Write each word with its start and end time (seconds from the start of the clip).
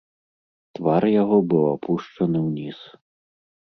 Твар 0.77 1.03
яго 1.21 1.37
быў 1.51 1.65
апушчаны 1.75 2.39
ўніз. 2.47 2.79